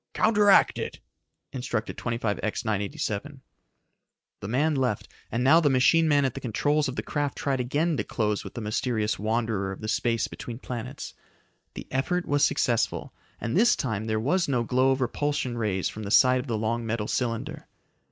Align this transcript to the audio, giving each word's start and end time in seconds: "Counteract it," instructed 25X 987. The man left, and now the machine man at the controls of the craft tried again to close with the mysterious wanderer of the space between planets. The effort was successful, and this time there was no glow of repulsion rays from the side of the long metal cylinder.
"Counteract 0.15 0.79
it," 0.79 0.99
instructed 1.53 1.95
25X 1.95 2.65
987. 2.65 3.41
The 4.39 4.47
man 4.47 4.73
left, 4.73 5.07
and 5.31 5.43
now 5.43 5.59
the 5.59 5.69
machine 5.69 6.07
man 6.07 6.25
at 6.25 6.33
the 6.33 6.39
controls 6.39 6.87
of 6.87 6.95
the 6.95 7.03
craft 7.03 7.37
tried 7.37 7.59
again 7.59 7.95
to 7.97 8.03
close 8.03 8.43
with 8.43 8.55
the 8.55 8.61
mysterious 8.61 9.19
wanderer 9.19 9.71
of 9.71 9.81
the 9.81 9.87
space 9.87 10.27
between 10.27 10.57
planets. 10.57 11.13
The 11.75 11.85
effort 11.91 12.25
was 12.25 12.43
successful, 12.43 13.13
and 13.39 13.55
this 13.55 13.75
time 13.75 14.05
there 14.05 14.19
was 14.19 14.47
no 14.47 14.63
glow 14.63 14.89
of 14.89 15.01
repulsion 15.01 15.55
rays 15.55 15.87
from 15.87 16.01
the 16.01 16.09
side 16.09 16.39
of 16.39 16.47
the 16.47 16.57
long 16.57 16.83
metal 16.83 17.07
cylinder. 17.07 17.67